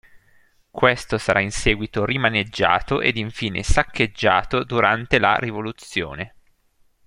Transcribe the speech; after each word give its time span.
Questo 0.71 1.19
sarà 1.19 1.41
in 1.41 1.51
seguito 1.51 2.05
rimaneggiato 2.05 3.01
ed 3.01 3.17
infine 3.17 3.61
saccheggiato 3.61 4.63
durante 4.63 5.19
la 5.19 5.35
Rivoluzione. 5.35 6.35